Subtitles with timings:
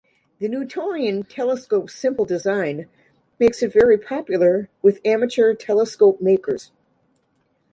[0.39, 2.89] The Newtonian telescope's simple design
[3.37, 6.71] makes it very popular with amateur telescope makers.